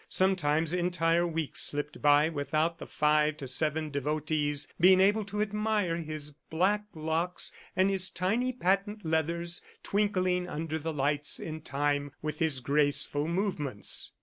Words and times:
Sometimes 0.09 0.73
entire 0.73 1.27
weeks 1.27 1.59
slipped 1.61 2.01
by 2.01 2.27
without 2.27 2.79
the 2.79 2.87
five 2.87 3.37
to 3.37 3.47
seven 3.47 3.91
devotees 3.91 4.67
being 4.79 4.99
able 4.99 5.23
to 5.25 5.43
admire 5.43 5.97
his 5.97 6.31
black 6.49 6.85
locks 6.95 7.51
and 7.75 7.91
his 7.91 8.09
tiny 8.09 8.51
patent 8.51 9.05
leathers 9.05 9.61
twinkling 9.83 10.49
under 10.49 10.79
the 10.79 10.91
lights 10.91 11.37
in 11.37 11.61
time 11.61 12.11
with 12.19 12.39
his 12.39 12.61
graceful 12.61 13.27
movements. 13.27 14.13